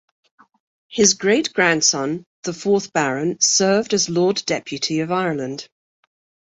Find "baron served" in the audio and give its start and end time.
2.91-3.93